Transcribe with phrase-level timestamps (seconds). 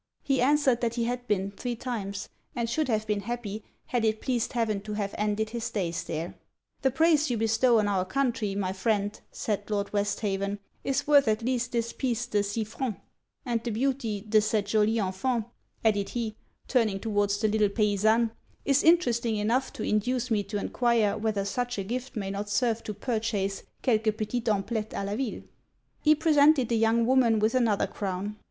[0.23, 4.19] He answered that he had been three times; and should have been happy had it
[4.19, 6.33] pleased heaven to have ended his days there.
[6.81, 11.43] 'The praise you bestow on our country, my friend,' said Lord Westhaven, 'is worth at
[11.43, 12.99] least this piece de six francs,
[13.45, 15.45] and the beauty de cette jolie enfant,
[15.85, 16.35] added he,
[16.67, 18.31] turning towards the little paisanne,
[18.65, 22.81] 'is interesting enough to induce me to enquire whether such a gift may not serve
[22.83, 25.43] to purchase quelques petites amplettes a la ville.'
[26.01, 28.37] He presented the young woman with another crown.